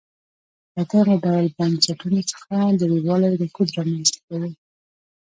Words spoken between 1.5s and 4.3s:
بنسټونو څخه لرېوالی رکود رامنځته